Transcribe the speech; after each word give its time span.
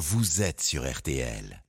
vous 0.00 0.40
êtes 0.40 0.62
sur 0.62 0.90
RTL. 0.90 1.62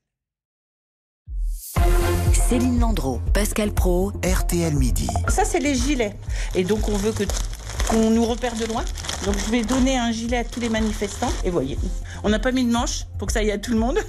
Céline 2.33 2.79
Landreau, 2.79 3.19
Pascal 3.33 3.73
Pro, 3.73 4.13
RTL 4.23 4.73
Midi. 4.73 5.09
Ça, 5.27 5.43
c'est 5.43 5.59
les 5.59 5.75
gilets. 5.75 6.15
Et 6.55 6.63
donc, 6.63 6.87
on 6.87 6.95
veut 6.95 7.11
que 7.11 7.25
qu'on 7.89 8.09
nous 8.09 8.25
repère 8.25 8.55
de 8.55 8.65
loin. 8.67 8.85
Donc, 9.25 9.35
je 9.37 9.51
vais 9.51 9.63
donner 9.63 9.97
un 9.97 10.13
gilet 10.13 10.37
à 10.37 10.43
tous 10.45 10.61
les 10.61 10.69
manifestants. 10.69 11.33
Et 11.43 11.49
voyez, 11.49 11.77
on 12.23 12.29
n'a 12.29 12.39
pas 12.39 12.53
mis 12.53 12.63
de 12.63 12.71
manche 12.71 13.05
pour 13.19 13.27
que 13.27 13.33
ça 13.33 13.39
aille 13.39 13.51
à 13.51 13.57
tout 13.57 13.71
le 13.71 13.79
monde. 13.79 13.99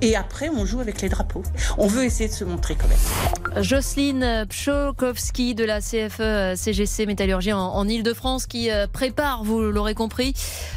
Et 0.00 0.16
après, 0.16 0.48
on 0.48 0.66
joue 0.66 0.80
avec 0.80 1.00
les 1.00 1.08
drapeaux. 1.08 1.44
On 1.78 1.86
veut 1.86 2.02
essayer 2.02 2.28
de 2.28 2.34
se 2.34 2.42
montrer 2.42 2.74
quand 2.74 2.88
même. 2.88 2.98
Jocelyne 3.60 4.46
Pchokowski 4.48 5.54
de 5.54 5.64
la 5.64 5.80
CFE 5.80 6.56
CGC 6.56 7.06
Métallurgie 7.06 7.52
en, 7.52 7.86
Ile-de-France 7.86 8.46
qui 8.46 8.70
euh, 8.70 8.86
prépare, 8.86 9.44
vous 9.44 9.60
l'aurez 9.60 9.94
compris, 9.94 10.32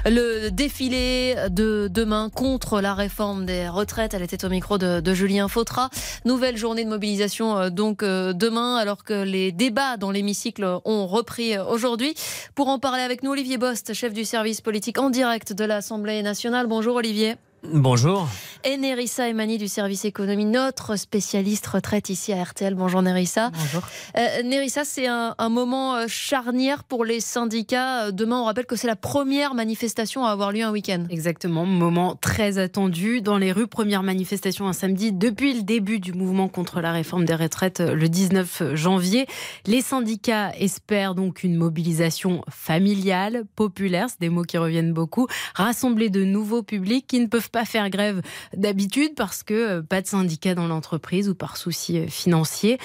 le 0.05 0.49
défilé 0.49 1.35
de 1.49 1.87
demain 1.89 2.29
contre 2.29 2.81
la 2.81 2.93
réforme 2.93 3.45
des 3.45 3.69
retraites. 3.69 4.13
Elle 4.13 4.23
était 4.23 4.43
au 4.43 4.49
micro 4.49 4.77
de, 4.77 4.99
de 4.99 5.13
Julien 5.13 5.47
Fautra. 5.47 5.89
Nouvelle 6.25 6.57
journée 6.57 6.83
de 6.83 6.89
mobilisation 6.89 7.57
euh, 7.57 7.69
donc 7.69 8.03
euh, 8.03 8.33
demain 8.33 8.75
alors 8.75 9.03
que 9.03 9.23
les 9.23 9.51
débats 9.51 9.97
dans 9.97 10.11
l'hémicycle 10.11 10.79
ont 10.83 11.07
repris 11.07 11.57
aujourd'hui. 11.57 12.13
Pour 12.55 12.67
en 12.67 12.79
parler 12.79 13.03
avec 13.03 13.23
nous, 13.23 13.31
Olivier 13.31 13.57
Bost, 13.57 13.93
chef 13.93 14.13
du 14.13 14.25
service 14.25 14.61
politique 14.61 14.97
en 14.97 15.09
direct 15.09 15.53
de 15.53 15.63
l'Assemblée 15.63 16.21
nationale. 16.21 16.67
Bonjour 16.67 16.95
Olivier. 16.95 17.35
Bonjour. 17.63 18.27
Et 18.63 18.77
Nerissa 18.77 19.29
Emani 19.29 19.57
du 19.57 19.67
service 19.67 20.05
économie, 20.05 20.45
notre 20.45 20.95
spécialiste 20.95 21.67
retraite 21.67 22.09
ici 22.09 22.33
à 22.33 22.43
RTL. 22.43 22.73
Bonjour 22.73 23.01
Nerissa. 23.01 23.51
Bonjour. 23.51 23.83
Euh, 24.17 24.43
Nerissa, 24.43 24.83
c'est 24.83 25.07
un, 25.07 25.35
moment 25.49 25.95
euh, 25.95 26.05
charnière 26.07 26.83
pour 26.83 27.05
les 27.05 27.19
syndicats. 27.19 28.05
Euh, 28.05 28.11
demain, 28.11 28.39
on 28.39 28.45
rappelle 28.45 28.65
que 28.65 28.75
c'est 28.75 28.87
la 28.87 28.95
première 28.95 29.53
manifestation 29.53 30.25
à 30.25 30.31
avoir 30.31 30.51
lieu 30.51 30.63
un 30.63 30.71
week-end. 30.71 31.05
Exactement, 31.09 31.65
moment 31.65 32.15
très 32.15 32.57
attendu 32.57 33.21
dans 33.21 33.37
les 33.37 33.51
rues. 33.51 33.67
Première 33.67 34.01
manifestation 34.03 34.67
un 34.67 34.73
samedi 34.73 35.11
depuis 35.11 35.53
le 35.53 35.61
début 35.61 35.99
du 35.99 36.13
mouvement 36.13 36.47
contre 36.47 36.81
la 36.81 36.91
réforme 36.91 37.25
des 37.25 37.35
retraites 37.35 37.81
le 37.81 38.09
19 38.09 38.73
janvier. 38.73 39.27
Les 39.67 39.81
syndicats 39.81 40.51
espèrent 40.57 41.13
donc 41.13 41.43
une 41.43 41.55
mobilisation 41.55 42.41
familiale, 42.49 43.43
populaire, 43.55 44.07
c'est 44.09 44.21
des 44.21 44.29
mots 44.29 44.43
qui 44.43 44.57
reviennent 44.57 44.93
beaucoup, 44.93 45.27
rassembler 45.53 46.09
de 46.09 46.23
nouveaux 46.23 46.63
publics 46.63 47.05
qui 47.05 47.19
ne 47.19 47.27
peuvent 47.27 47.51
pas 47.51 47.54
faire 47.63 47.89
grève 47.89 48.21
d'habitude 48.57 49.15
parce 49.15 49.43
que 49.43 49.53
euh, 49.53 49.81
pas 49.81 50.01
de 50.01 50.07
syndicat 50.07 50.55
dans 50.55 50.67
l'entreprise 50.67 51.29
ou 51.29 51.35
par 51.35 51.55
souci 51.55 51.99
euh, 51.99 52.07
financier. 52.07 52.77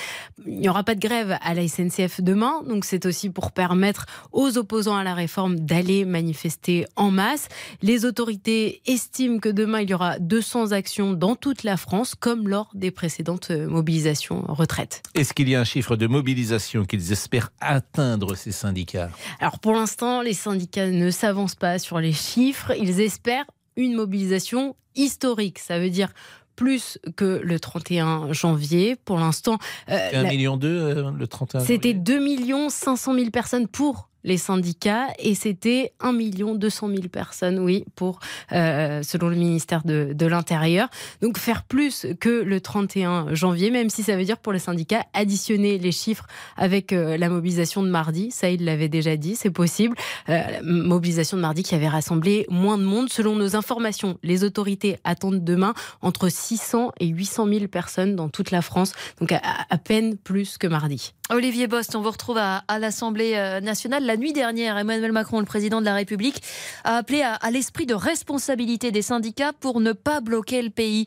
Il 0.46 0.60
n'y 0.60 0.68
aura 0.68 0.84
pas 0.84 0.94
de 0.94 1.00
grève 1.00 1.36
à 1.42 1.54
la 1.54 1.66
SNCF 1.66 2.20
demain, 2.20 2.62
donc 2.68 2.84
c'est 2.84 3.06
aussi 3.06 3.30
pour 3.30 3.50
permettre 3.50 4.06
aux 4.32 4.58
opposants 4.58 4.96
à 4.96 5.02
la 5.02 5.14
réforme 5.14 5.58
d'aller 5.58 6.04
manifester 6.04 6.86
en 6.96 7.10
masse. 7.10 7.48
Les 7.82 8.04
autorités 8.04 8.82
estiment 8.86 9.38
que 9.38 9.48
demain 9.48 9.80
il 9.80 9.90
y 9.90 9.94
aura 9.94 10.18
200 10.18 10.72
actions 10.72 11.12
dans 11.12 11.34
toute 11.34 11.64
la 11.64 11.76
France, 11.76 12.14
comme 12.14 12.48
lors 12.48 12.70
des 12.74 12.90
précédentes 12.90 13.50
euh, 13.50 13.68
mobilisations 13.68 14.44
retraite. 14.48 15.02
Est-ce 15.14 15.32
qu'il 15.32 15.48
y 15.48 15.54
a 15.54 15.60
un 15.60 15.64
chiffre 15.64 15.96
de 15.96 16.06
mobilisation 16.06 16.84
qu'ils 16.84 17.12
espèrent 17.12 17.50
atteindre 17.60 18.34
ces 18.34 18.52
syndicats? 18.52 19.10
Alors 19.40 19.58
pour 19.58 19.72
l'instant, 19.72 20.22
les 20.22 20.34
syndicats 20.34 20.90
ne 20.90 21.10
s'avancent 21.10 21.54
pas 21.54 21.78
sur 21.78 21.98
les 22.00 22.12
chiffres. 22.12 22.72
Ils 22.78 23.00
espèrent 23.00 23.46
une 23.80 23.94
mobilisation 23.94 24.76
historique. 24.94 25.58
Ça 25.58 25.78
veut 25.78 25.90
dire 25.90 26.12
plus 26.56 26.98
que 27.16 27.40
le 27.42 27.58
31 27.58 28.32
janvier. 28.32 28.94
Pour 28.94 29.18
l'instant, 29.18 29.58
euh, 29.88 30.10
1 30.12 30.24
million 30.24 30.60
euh, 30.62 31.10
le 31.10 31.26
31 31.26 31.60
C'était 31.60 31.94
2 31.94 32.68
500 32.68 33.14
000 33.14 33.30
personnes 33.30 33.66
pour 33.66 34.09
les 34.24 34.36
syndicats 34.36 35.08
et 35.18 35.34
c'était 35.34 35.92
1 36.00 36.12
200 36.54 36.88
000 36.88 37.08
personnes, 37.08 37.58
oui, 37.58 37.84
pour 37.94 38.20
euh, 38.52 39.02
selon 39.02 39.28
le 39.28 39.36
ministère 39.36 39.82
de, 39.84 40.26
l'Intérieur. 40.26 40.88
Donc 41.22 41.38
faire 41.38 41.64
plus 41.64 42.06
que 42.20 42.28
le 42.28 42.60
31 42.60 43.34
janvier, 43.34 43.70
même 43.70 43.90
si 43.90 44.02
ça 44.02 44.16
veut 44.16 44.24
dire 44.24 44.38
pour 44.38 44.52
les 44.52 44.58
syndicats 44.58 45.04
additionner 45.12 45.78
les 45.78 45.92
chiffres 45.92 46.26
avec 46.56 46.92
euh, 46.92 47.16
la 47.16 47.28
mobilisation 47.28 47.82
de 47.82 47.88
mardi. 47.88 48.30
Ça, 48.30 48.48
il 48.50 48.64
l'avait 48.64 48.88
déjà 48.88 49.16
dit, 49.16 49.34
c'est 49.34 49.50
possible. 49.50 49.96
Euh, 50.28 50.42
mobilisation 50.62 51.36
de 51.36 51.42
mardi 51.42 51.62
qui 51.62 51.74
avait 51.74 51.88
rassemblé 51.88 52.46
moins 52.48 52.78
de 52.78 52.84
monde. 52.84 53.08
Selon 53.08 53.34
nos 53.34 53.56
informations, 53.56 54.18
les 54.22 54.44
autorités 54.44 54.98
attendent 55.04 55.42
demain 55.42 55.74
entre 56.00 56.28
600 56.28 56.92
et 57.00 57.06
800 57.08 57.48
000 57.48 57.66
personnes 57.68 58.14
dans 58.14 58.28
toute 58.28 58.50
la 58.50 58.62
France, 58.62 58.92
donc 59.18 59.32
à, 59.32 59.78
peine 59.78 60.16
plus 60.16 60.58
que 60.58 60.66
mardi. 60.66 61.12
Olivier 61.30 61.66
Bost, 61.66 61.96
on 61.96 62.02
vous 62.02 62.10
retrouve 62.10 62.38
à 62.38 62.62
l'Assemblée 62.78 63.32
nationale 63.62 64.04
la 64.10 64.16
nuit 64.16 64.32
dernière, 64.32 64.76
Emmanuel 64.76 65.12
Macron, 65.12 65.38
le 65.38 65.44
président 65.44 65.78
de 65.78 65.84
la 65.84 65.94
République, 65.94 66.42
a 66.82 66.96
appelé 66.96 67.22
à, 67.22 67.50
l'esprit 67.52 67.86
de 67.86 67.94
responsabilité 67.94 68.90
des 68.90 69.02
syndicats 69.02 69.52
pour 69.52 69.78
ne 69.80 69.92
pas 69.92 70.20
bloquer 70.20 70.62
le 70.62 70.70
pays. 70.70 71.06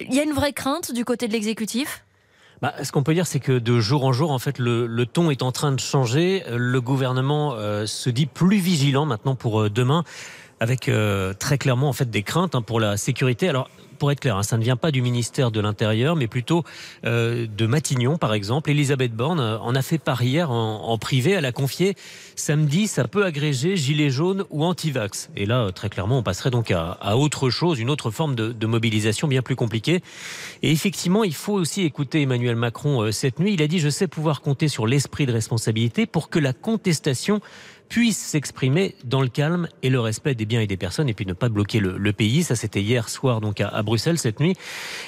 Il 0.00 0.14
y 0.14 0.20
a 0.20 0.22
une 0.22 0.32
vraie 0.32 0.52
crainte 0.52 0.92
du 0.92 1.04
côté 1.04 1.26
de 1.26 1.32
l'exécutif? 1.32 2.04
Bah, 2.62 2.72
ce 2.84 2.92
qu'on 2.92 3.02
peut 3.02 3.12
dire, 3.12 3.26
c'est 3.26 3.40
que 3.40 3.58
de 3.58 3.80
jour 3.80 4.04
en 4.04 4.12
jour, 4.12 4.30
en 4.30 4.38
fait, 4.38 4.60
le, 4.60 5.04
ton 5.04 5.32
est 5.32 5.42
en 5.42 5.50
train 5.50 5.72
de 5.72 5.80
changer. 5.80 6.44
Le 6.48 6.80
gouvernement 6.80 7.54
euh, 7.54 7.86
se 7.86 8.08
dit 8.08 8.26
plus 8.26 8.58
vigilant 8.58 9.04
maintenant 9.04 9.34
pour 9.34 9.62
euh, 9.62 9.68
demain, 9.68 10.04
avec 10.64 10.88
euh, 10.88 11.34
très 11.34 11.58
clairement 11.58 11.90
en 11.90 11.92
fait 11.92 12.10
des 12.10 12.22
craintes 12.22 12.54
hein, 12.54 12.62
pour 12.62 12.80
la 12.80 12.96
sécurité. 12.96 13.48
Alors 13.50 13.68
pour 13.98 14.10
être 14.10 14.18
clair, 14.18 14.36
hein, 14.36 14.42
ça 14.42 14.56
ne 14.56 14.62
vient 14.62 14.76
pas 14.76 14.90
du 14.90 15.02
ministère 15.02 15.50
de 15.52 15.60
l'Intérieur, 15.60 16.16
mais 16.16 16.26
plutôt 16.26 16.64
euh, 17.04 17.46
de 17.46 17.66
Matignon, 17.66 18.18
par 18.18 18.34
exemple. 18.34 18.70
Elisabeth 18.70 19.12
Borne 19.12 19.38
euh, 19.38 19.58
en 19.58 19.74
a 19.74 19.82
fait 19.82 19.98
part 19.98 20.22
hier 20.22 20.50
en, 20.50 20.98
privé. 20.98 21.32
Elle 21.32 21.44
a 21.44 21.52
confié 21.52 21.94
samedi, 22.34 22.88
ça 22.88 23.06
peut 23.06 23.24
agréger 23.24 23.76
gilets 23.76 24.10
jaunes 24.10 24.44
ou 24.50 24.64
anti-vax. 24.64 25.30
Et 25.36 25.44
là, 25.44 25.70
très 25.70 25.90
clairement, 25.90 26.18
on 26.18 26.22
passerait 26.22 26.50
donc 26.50 26.70
à, 26.70 27.16
autre 27.16 27.50
chose, 27.50 27.78
une 27.78 27.90
autre 27.90 28.10
forme 28.10 28.34
de, 28.34 28.66
mobilisation 28.66 29.28
bien 29.28 29.42
plus 29.42 29.56
compliquée. 29.56 30.02
Et 30.62 30.72
effectivement, 30.72 31.22
il 31.22 31.34
faut 31.34 31.52
aussi 31.52 31.82
écouter 31.82 32.22
Emmanuel 32.22 32.56
Macron 32.56 33.12
cette 33.12 33.38
nuit. 33.38 33.52
Il 33.52 33.62
a 33.62 33.68
dit 33.68 33.78
Je 33.78 33.90
sais 33.90 34.08
pouvoir 34.08 34.40
compter 34.40 34.68
sur 34.68 34.86
l'esprit 34.86 35.26
de 35.26 35.32
responsabilité 35.32 36.06
pour 36.06 36.30
que 36.30 36.38
la 36.38 36.52
contestation 36.54 37.40
puisse 37.94 38.18
s'exprimer 38.18 38.96
dans 39.04 39.22
le 39.22 39.28
calme 39.28 39.68
et 39.84 39.88
le 39.88 40.00
respect 40.00 40.34
des 40.34 40.46
biens 40.46 40.60
et 40.60 40.66
des 40.66 40.76
personnes 40.76 41.08
et 41.08 41.14
puis 41.14 41.26
ne 41.26 41.32
pas 41.32 41.48
bloquer 41.48 41.78
le, 41.78 42.12
pays. 42.12 42.42
Ça, 42.42 42.56
c'était 42.56 42.82
hier 42.82 43.08
soir 43.08 43.40
donc 43.40 43.60
à, 43.60 43.82
Bruxelles 43.84 44.18
cette 44.18 44.40
nuit. 44.40 44.56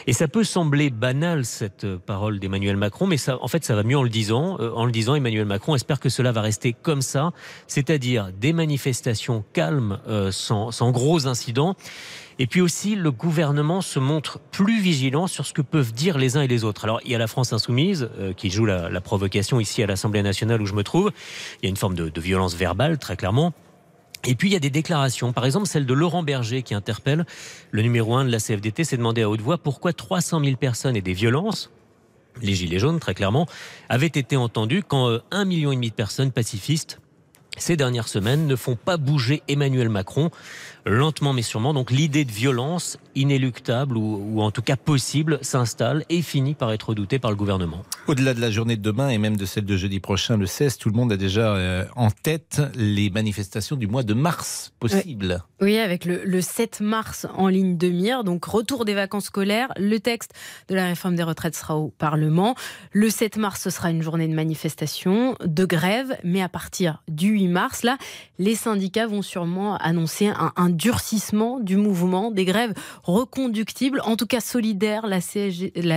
Et 0.06 0.12
ça 0.12 0.28
peut 0.28 0.44
sembler 0.44 0.90
banal 0.90 1.44
cette 1.44 1.82
euh, 1.82 1.98
parole 1.98 2.38
d'Emmanuel 2.38 2.76
Macron, 2.76 3.08
mais 3.08 3.16
ça, 3.16 3.38
en 3.42 3.48
fait, 3.48 3.64
ça 3.64 3.74
va 3.74 3.82
mieux 3.82 3.98
en 3.98 4.04
le 4.04 4.08
disant. 4.08 4.58
Euh, 4.60 4.70
en 4.70 4.84
le 4.84 4.92
disant, 4.92 5.16
Emmanuel 5.16 5.46
Macron 5.46 5.74
espère 5.74 5.98
que 5.98 6.08
cela 6.08 6.30
va 6.30 6.42
rester 6.42 6.74
comme 6.80 7.02
ça, 7.02 7.32
c'est-à-dire 7.66 8.30
des 8.32 8.52
manifestations 8.52 9.44
calmes, 9.52 9.98
euh, 10.06 10.30
sans, 10.30 10.70
sans 10.70 10.92
gros 10.92 11.26
incidents. 11.26 11.74
Et 12.38 12.46
puis 12.46 12.60
aussi, 12.60 12.96
le 12.96 13.10
gouvernement 13.10 13.80
se 13.80 13.98
montre 13.98 14.38
plus 14.38 14.80
vigilant 14.80 15.26
sur 15.26 15.46
ce 15.46 15.54
que 15.54 15.62
peuvent 15.62 15.92
dire 15.92 16.18
les 16.18 16.36
uns 16.36 16.42
et 16.42 16.48
les 16.48 16.64
autres. 16.64 16.84
Alors, 16.84 17.00
il 17.04 17.10
y 17.10 17.14
a 17.14 17.18
la 17.18 17.26
France 17.28 17.52
insoumise 17.52 18.10
euh, 18.18 18.34
qui 18.34 18.50
joue 18.50 18.66
la, 18.66 19.00
provocation 19.00 19.58
ici 19.58 19.82
à 19.82 19.86
l'Assemblée 19.86 20.22
nationale 20.22 20.60
où 20.60 20.66
je 20.66 20.74
me 20.74 20.82
trouve. 20.82 21.12
Il 21.62 21.66
y 21.66 21.68
a 21.68 21.70
une 21.70 21.76
forme 21.76 21.94
de, 21.94 22.20
violence 22.20 22.54
verbale, 22.54 22.98
très 22.98 23.16
clairement. 23.16 23.52
Et 24.26 24.34
puis 24.34 24.48
il 24.48 24.52
y 24.52 24.56
a 24.56 24.60
des 24.60 24.70
déclarations, 24.70 25.32
par 25.32 25.44
exemple 25.44 25.66
celle 25.66 25.86
de 25.86 25.94
Laurent 25.94 26.24
Berger 26.24 26.62
qui 26.62 26.74
interpelle 26.74 27.26
le 27.70 27.82
numéro 27.82 28.16
1 28.16 28.24
de 28.24 28.32
la 28.32 28.38
CFDT, 28.38 28.82
s'est 28.82 28.96
demandé 28.96 29.22
à 29.22 29.30
haute 29.30 29.42
voix 29.42 29.56
pourquoi 29.56 29.92
300 29.92 30.42
000 30.42 30.56
personnes 30.56 30.96
et 30.96 31.02
des 31.02 31.12
violences, 31.12 31.70
les 32.42 32.54
gilets 32.54 32.80
jaunes 32.80 32.98
très 32.98 33.14
clairement, 33.14 33.46
avaient 33.88 34.06
été 34.06 34.36
entendues 34.36 34.82
quand 34.82 35.08
euh, 35.10 35.22
un 35.30 35.44
million 35.44 35.70
et 35.70 35.76
demi 35.76 35.90
de 35.90 35.94
personnes 35.94 36.32
pacifistes 36.32 36.98
ces 37.56 37.76
dernières 37.76 38.08
semaines 38.08 38.46
ne 38.46 38.56
font 38.56 38.76
pas 38.76 38.96
bouger 38.96 39.42
Emmanuel 39.48 39.88
Macron 39.88 40.30
lentement 40.86 41.32
mais 41.32 41.42
sûrement. 41.42 41.74
Donc 41.74 41.90
l'idée 41.90 42.24
de 42.24 42.32
violence 42.32 42.98
inéluctable 43.14 43.96
ou, 43.96 44.40
en 44.40 44.50
tout 44.50 44.62
cas 44.62 44.76
possible 44.76 45.38
s'installe 45.42 46.04
et 46.08 46.22
finit 46.22 46.54
par 46.54 46.72
être 46.72 46.90
redoutée 46.90 47.18
par 47.18 47.30
le 47.30 47.36
gouvernement. 47.36 47.82
Au-delà 48.06 48.34
de 48.34 48.40
la 48.40 48.50
journée 48.50 48.76
de 48.76 48.82
demain 48.82 49.08
et 49.08 49.18
même 49.18 49.36
de 49.36 49.44
celle 49.44 49.64
de 49.64 49.76
jeudi 49.76 50.00
prochain, 50.00 50.36
le 50.36 50.46
16, 50.46 50.78
tout 50.78 50.88
le 50.88 50.96
monde 50.96 51.12
a 51.12 51.16
déjà 51.16 51.54
euh, 51.54 51.84
en 51.96 52.10
tête 52.10 52.62
les 52.74 53.10
manifestations 53.10 53.76
du 53.76 53.86
mois 53.86 54.04
de 54.04 54.14
mars 54.14 54.72
possibles. 54.78 55.42
Oui, 55.60 55.78
avec 55.78 56.04
le, 56.04 56.22
le 56.24 56.40
7 56.40 56.80
mars 56.80 57.26
en 57.34 57.48
ligne 57.48 57.76
de 57.76 57.88
mire, 57.88 58.22
donc 58.22 58.44
retour 58.44 58.84
des 58.84 58.94
vacances 58.94 59.24
scolaires. 59.24 59.72
Le 59.76 59.98
texte 59.98 60.34
de 60.68 60.74
la 60.74 60.86
réforme 60.86 61.16
des 61.16 61.22
retraites 61.22 61.56
sera 61.56 61.76
au 61.76 61.88
Parlement. 61.88 62.54
Le 62.92 63.10
7 63.10 63.38
mars, 63.38 63.62
ce 63.62 63.70
sera 63.70 63.90
une 63.90 64.02
journée 64.02 64.28
de 64.28 64.34
manifestation, 64.34 65.36
de 65.44 65.64
grève, 65.64 66.16
mais 66.22 66.42
à 66.42 66.48
partir 66.48 67.02
du 67.08 67.30
8 67.30 67.48
mars, 67.48 67.82
là, 67.82 67.96
les 68.38 68.54
syndicats 68.54 69.06
vont 69.06 69.22
sûrement 69.22 69.76
annoncer 69.78 70.28
un, 70.28 70.52
un 70.56 70.75
durcissement 70.76 71.58
du 71.58 71.76
mouvement, 71.76 72.30
des 72.30 72.44
grèves 72.44 72.74
reconductibles, 73.02 74.00
en 74.04 74.16
tout 74.16 74.26
cas 74.26 74.40
solidaires. 74.40 75.06
La, 75.06 75.20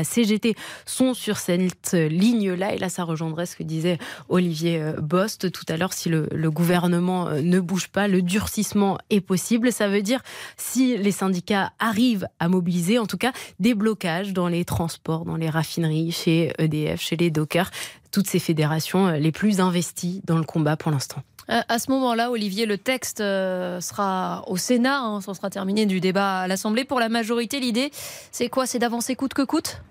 CGT 0.03 0.55
sont 0.85 1.13
sur 1.13 1.37
cette 1.37 1.93
ligne-là. 1.93 2.73
Et 2.73 2.77
là, 2.77 2.89
ça 2.89 3.03
rejoindrait 3.03 3.45
ce 3.45 3.55
que 3.55 3.63
disait 3.63 3.97
Olivier 4.29 4.81
euh, 4.81 4.93
Bost 5.01 5.51
tout 5.51 5.65
à 5.67 5.77
l'heure. 5.77 5.93
Si 5.93 6.09
le, 6.09 6.27
le 6.31 6.51
gouvernement 6.51 7.27
euh, 7.27 7.41
ne 7.41 7.59
bouge 7.59 7.87
pas, 7.87 8.07
le 8.07 8.21
durcissement 8.21 8.97
est 9.09 9.21
possible. 9.21 9.71
Ça 9.71 9.87
veut 9.87 10.01
dire 10.01 10.21
si 10.57 10.97
les 10.97 11.11
syndicats 11.11 11.71
arrivent 11.79 12.27
à 12.39 12.47
mobiliser, 12.49 12.99
en 12.99 13.05
tout 13.05 13.17
cas, 13.17 13.31
des 13.59 13.73
blocages 13.73 14.33
dans 14.33 14.47
les 14.47 14.65
transports, 14.65 15.25
dans 15.25 15.35
les 15.35 15.49
raffineries, 15.49 16.11
chez 16.11 16.53
EDF, 16.57 17.01
chez 17.01 17.15
les 17.15 17.29
dockers, 17.29 17.71
toutes 18.11 18.27
ces 18.27 18.39
fédérations 18.39 19.07
euh, 19.07 19.17
les 19.17 19.31
plus 19.31 19.59
investies 19.59 20.21
dans 20.25 20.37
le 20.37 20.43
combat 20.43 20.77
pour 20.77 20.91
l'instant. 20.91 21.21
Euh, 21.49 21.61
à 21.67 21.79
ce 21.79 21.89
moment-là, 21.91 22.29
Olivier, 22.29 22.65
le 22.65 22.77
texte 22.77 23.21
euh, 23.21 23.81
sera 23.81 24.43
au 24.47 24.57
Sénat, 24.57 24.99
hein, 24.99 25.21
ça 25.21 25.33
sera 25.33 25.49
terminé 25.49 25.85
du 25.85 25.99
débat 25.99 26.41
à 26.41 26.47
l'Assemblée. 26.47 26.85
Pour 26.85 26.99
la 26.99 27.09
majorité, 27.09 27.59
l'idée, 27.59 27.91
c'est 28.31 28.49
quoi? 28.49 28.67
C'est 28.67 28.79
d'avancer 28.79 29.15
coûte 29.15 29.33
que 29.33 29.41
coûte? 29.41 29.81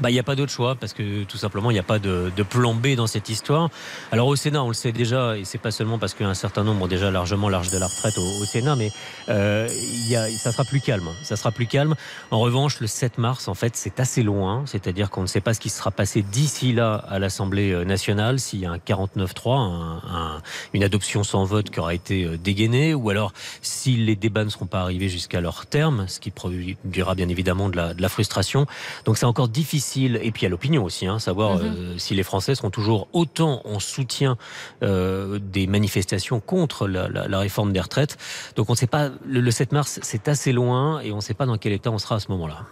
Bah, 0.00 0.10
il 0.10 0.14
n'y 0.14 0.18
a 0.18 0.22
pas 0.22 0.36
d'autre 0.36 0.52
choix 0.52 0.74
parce 0.74 0.94
que 0.94 1.24
tout 1.24 1.36
simplement 1.36 1.70
il 1.70 1.74
n'y 1.74 1.80
a 1.80 1.84
pas 1.84 1.98
de, 1.98 2.32
de, 2.34 2.42
plan 2.42 2.74
B 2.74 2.94
dans 2.96 3.06
cette 3.06 3.28
histoire. 3.28 3.68
Alors 4.10 4.26
au 4.26 4.36
Sénat, 4.36 4.62
on 4.62 4.68
le 4.68 4.74
sait 4.74 4.92
déjà, 4.92 5.36
et 5.36 5.44
c'est 5.44 5.58
pas 5.58 5.70
seulement 5.70 5.98
parce 5.98 6.14
qu'il 6.14 6.24
y 6.24 6.26
a 6.26 6.30
un 6.30 6.34
certain 6.34 6.64
nombre 6.64 6.88
déjà 6.88 7.10
largement 7.10 7.48
l'âge 7.48 7.70
de 7.70 7.78
la 7.78 7.86
retraite 7.86 8.16
au, 8.16 8.42
au 8.42 8.44
Sénat, 8.44 8.74
mais 8.74 8.90
euh, 9.28 9.68
y 10.08 10.16
a, 10.16 10.28
ça 10.30 10.50
sera 10.50 10.64
plus 10.64 10.80
calme. 10.80 11.10
Ça 11.22 11.36
sera 11.36 11.52
plus 11.52 11.66
calme. 11.66 11.94
En 12.30 12.40
revanche, 12.40 12.80
le 12.80 12.86
7 12.86 13.18
mars, 13.18 13.48
en 13.48 13.54
fait, 13.54 13.76
c'est 13.76 14.00
assez 14.00 14.22
loin. 14.22 14.64
C'est-à-dire 14.66 15.10
qu'on 15.10 15.22
ne 15.22 15.26
sait 15.26 15.40
pas 15.40 15.52
ce 15.52 15.60
qui 15.60 15.68
sera 15.68 15.90
passé 15.90 16.22
d'ici 16.22 16.72
là 16.72 16.94
à 17.08 17.18
l'Assemblée 17.18 17.72
euh, 17.72 17.84
nationale, 17.84 18.40
s'il 18.40 18.60
y 18.60 18.66
a 18.66 18.70
un 18.70 18.78
49-3, 18.78 19.58
un, 19.58 20.02
un, 20.08 20.42
une 20.72 20.84
adoption 20.84 21.22
sans 21.22 21.44
vote 21.44 21.70
qui 21.70 21.80
aura 21.80 21.94
été 21.94 22.24
euh, 22.24 22.38
dégainée, 22.38 22.94
ou 22.94 23.10
alors 23.10 23.32
si 23.60 23.96
les 23.96 24.16
débats 24.16 24.44
ne 24.44 24.50
seront 24.50 24.66
pas 24.66 24.80
arrivés 24.80 25.10
jusqu'à 25.10 25.40
leur 25.40 25.66
terme, 25.66 26.06
ce 26.08 26.18
qui 26.18 26.30
produira 26.30 27.14
bien 27.14 27.28
évidemment 27.28 27.68
de 27.68 27.76
la, 27.76 27.94
de 27.94 28.00
la 28.00 28.08
frustration. 28.08 28.66
Donc 29.04 29.18
c'est 29.18 29.26
encore 29.26 29.48
difficile 29.48 29.81
et 29.96 30.30
puis 30.32 30.46
à 30.46 30.48
l'opinion 30.48 30.84
aussi, 30.84 31.06
hein, 31.06 31.18
savoir 31.18 31.58
mm-hmm. 31.58 31.76
euh, 31.76 31.98
si 31.98 32.14
les 32.14 32.22
Français 32.22 32.54
seront 32.54 32.70
toujours 32.70 33.08
autant 33.12 33.62
en 33.64 33.78
soutien 33.78 34.36
euh, 34.82 35.38
des 35.38 35.66
manifestations 35.66 36.40
contre 36.40 36.88
la, 36.88 37.08
la, 37.08 37.28
la, 37.28 37.38
réforme 37.38 37.72
des 37.72 37.80
retraites. 37.80 38.16
Donc 38.56 38.70
on 38.70 38.72
ne 38.72 38.78
sait 38.78 38.86
pas, 38.86 39.10
le, 39.26 39.40
le 39.40 39.50
7 39.50 39.72
mars, 39.72 40.00
c'est 40.02 40.28
assez 40.28 40.52
loin 40.52 41.00
et 41.00 41.12
on 41.12 41.16
ne 41.16 41.20
sait 41.20 41.34
pas 41.34 41.46
dans 41.46 41.58
quel 41.58 41.72
état 41.72 41.90
on 41.90 41.98
sera 41.98 42.16
à 42.16 42.20
ce 42.20 42.30
moment-là. 42.30 42.66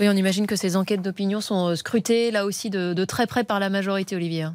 Oui, 0.00 0.08
on 0.08 0.16
imagine 0.16 0.46
que 0.46 0.56
ces 0.56 0.76
enquêtes 0.76 1.02
d'opinion 1.02 1.42
sont 1.42 1.68
euh, 1.68 1.74
scrutées 1.76 2.30
là 2.30 2.46
aussi 2.46 2.70
de, 2.70 2.94
de, 2.94 3.04
très 3.04 3.26
près 3.26 3.44
par 3.44 3.60
la 3.60 3.68
majorité, 3.68 4.16
Olivier. 4.16 4.48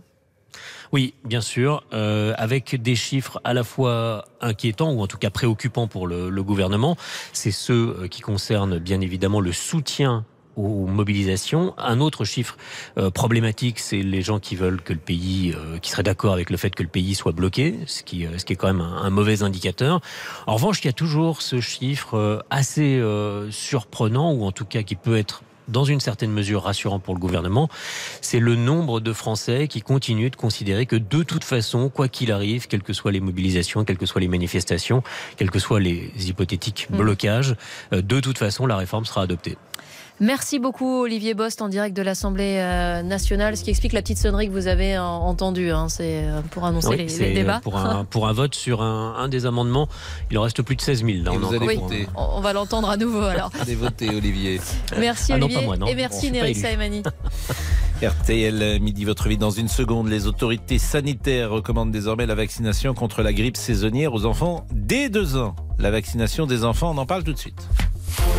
Oui, 0.92 1.14
bien 1.24 1.42
sûr, 1.42 1.84
euh, 1.94 2.34
avec 2.38 2.82
des 2.82 2.96
chiffres 2.96 3.40
à 3.44 3.54
la 3.54 3.64
fois 3.64 4.26
inquiétants 4.42 4.92
ou 4.92 5.02
en 5.02 5.08
tout 5.08 5.18
cas 5.18 5.30
préoccupants 5.30 5.88
pour 5.88 6.08
le, 6.08 6.30
le 6.30 6.44
gouvernement. 6.44 6.96
C'est 7.34 7.52
ceux 7.52 8.08
qui 8.10 8.22
concernent 8.22 8.80
bien 8.80 9.02
évidemment 9.02 9.40
le 9.40 9.52
soutien 9.52 10.26
aux 10.56 10.86
mobilisations. 10.86 11.74
Un 11.78 12.00
autre 12.00 12.26
chiffre 12.26 12.58
euh, 12.98 13.10
problématique, 13.10 13.80
c'est 13.80 14.02
les 14.02 14.22
gens 14.22 14.40
qui 14.40 14.56
veulent 14.56 14.82
que 14.82 14.94
le 14.94 15.00
pays, 15.00 15.54
euh, 15.56 15.78
qui 15.80 15.92
seraient 15.92 16.04
d'accord 16.04 16.34
avec 16.34 16.50
le 16.50 16.58
fait 16.58 16.74
que 16.74 16.84
le 16.84 16.90
pays 16.90 17.16
soit 17.16 17.32
bloqué, 17.32 17.76
ce 17.88 18.04
qui, 18.04 18.26
euh, 18.26 18.38
ce 18.38 18.46
qui 18.46 18.54
est 18.54 18.56
quand 18.56 18.68
même 18.68 18.82
un, 18.82 19.04
un, 19.04 19.10
mauvais 19.10 19.44
indicateur. 19.44 20.02
En 20.48 20.56
revanche, 20.56 20.80
il 20.84 20.86
y 20.86 20.90
a 20.90 20.94
toujours 20.94 21.42
ce 21.42 21.60
chiffre 21.62 22.16
euh, 22.18 22.40
assez 22.50 22.98
euh, 22.98 23.52
surprenant, 23.52 24.32
ou 24.32 24.46
en 24.46 24.52
tout 24.52 24.66
cas 24.66 24.84
qui 24.84 24.96
peut 24.96 25.18
être 25.18 25.44
dans 25.68 25.84
une 25.84 26.00
certaine 26.00 26.32
mesure 26.32 26.62
rassurant 26.62 27.00
pour 27.00 27.16
le 27.16 27.20
gouvernement, 27.20 27.70
c'est 28.22 28.40
le 28.40 28.56
nombre 28.56 29.00
de 29.00 29.12
Français 29.14 29.68
qui 29.68 29.82
continuent 29.82 30.30
de 30.30 30.36
considérer 30.36 30.86
que 30.86 30.96
de 30.96 31.24
toute 31.24 31.44
façon, 31.44 31.90
quoi 31.90 32.08
qu'il 32.08 32.32
arrive, 32.32 32.68
quelles 32.68 32.84
que 32.84 32.94
soient 32.94 33.12
les 33.12 33.20
mobilisations, 33.20 33.84
quelles 33.84 33.98
que 33.98 34.06
soient 34.06 34.22
les 34.22 34.28
manifestations, 34.28 35.02
quels 35.38 35.50
que 35.50 35.58
soient 35.58 35.80
les 35.80 36.12
hypothétiques 36.20 36.88
mmh. 36.92 36.98
blocages, 36.98 37.56
de 37.92 38.20
toute 38.20 38.38
façon, 38.38 38.68
la 38.68 38.78
réforme 38.78 39.06
sera 39.06 39.24
adoptée. 39.24 39.58
Merci 40.22 40.60
beaucoup 40.60 41.02
Olivier 41.02 41.34
Bost 41.34 41.62
en 41.62 41.68
direct 41.68 41.96
de 41.96 42.02
l'Assemblée 42.02 42.58
euh, 42.60 43.02
nationale, 43.02 43.58
ce 43.58 43.64
qui 43.66 43.70
explique 43.70 43.92
la 43.92 44.02
petite 44.02 44.18
sonnerie 44.18 44.48
que 44.48 44.54
vous 44.54 44.68
avez 44.68 44.98
entendue. 44.98 45.72
Hein. 45.72 45.90
C'est 45.90 46.24
euh, 46.24 46.42
pour 46.52 46.64
annoncer 46.64 46.90
oui, 46.90 46.98
les, 46.98 47.06
les, 47.06 47.34
débats. 47.34 47.60
Pour 47.62 47.76
un, 47.78 48.06
pour 48.06 48.28
un 48.28 48.32
vote 48.32 48.56
sur 48.56 48.82
un, 48.82 49.16
un, 49.18 49.28
des 49.28 49.46
amendements, 49.46 49.90
il 50.32 50.38
en 50.38 50.44
reste 50.44 50.62
plus 50.62 50.78
de 50.78 50.82
16 50.82 51.04
000. 51.04 51.24
Là, 51.24 51.32
on, 51.34 51.40
vous 51.40 51.54
allez 51.54 51.76
voter. 51.76 52.08
on 52.16 52.40
va 52.40 52.54
l'entendre 52.54 52.90
à 52.90 52.96
nouveau 52.96 53.24
alors. 53.24 53.52
allez 53.60 53.76
voter 53.76 54.10
Olivier. 54.10 54.62
Merci 54.98 55.34
ah 55.34 55.36
Olivier 55.36 55.58
non, 55.58 55.64
moi, 55.64 55.78
non. 55.78 55.88
et 55.88 55.96
merci 55.96 56.28
bon, 56.28 56.38
Nerissa 56.38 56.72
Emani. 56.72 57.04
RTL 58.02 58.80
Midi, 58.80 59.04
votre 59.04 59.28
vie 59.28 59.38
dans 59.38 59.52
une 59.52 59.68
seconde. 59.68 60.08
Les 60.08 60.28
autorités 60.28 60.80
sanitaires 60.80 61.50
recommandent 61.50 61.92
désormais 61.92 62.26
la 62.26 62.36
vaccination 62.36 62.94
contre 62.94 63.22
la 63.22 63.34
grippe 63.34 63.58
saisonnière 63.58 64.14
aux 64.14 64.26
enfants 64.26 64.66
dès 64.72 65.10
deux 65.10 65.36
ans. 65.36 65.56
La 65.78 65.92
vaccination 65.92 66.46
des 66.46 66.64
enfants, 66.64 66.92
on 66.96 66.98
en 66.98 67.06
parle 67.06 67.24
tout 67.24 67.34
de 67.34 67.38
suite. 67.38 67.68